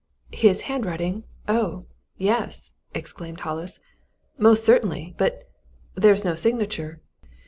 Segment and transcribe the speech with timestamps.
[0.33, 1.85] "His handwriting oh,
[2.17, 3.79] yes!" exclaimed Hollis.
[4.39, 5.13] "Most certainly!
[5.19, 5.47] But
[5.95, 7.01] there's no signature!"